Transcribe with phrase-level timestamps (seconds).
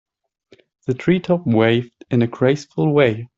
[0.87, 3.27] The tree top waved in a graceful way.